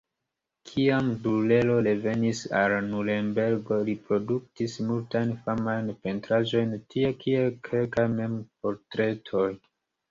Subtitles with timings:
[0.69, 9.51] Kiam Durero revenis al Nurenbergo li produktis multajn famajn pentraĵojn tie, kiel kelkaj mem-portretoj.